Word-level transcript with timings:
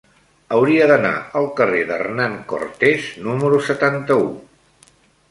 Hauria 0.55 0.85
d'anar 0.91 1.09
al 1.41 1.49
carrer 1.59 1.81
d'Hernán 1.91 2.33
Cortés 2.53 3.05
número 3.27 3.59
setanta-u. 3.69 4.25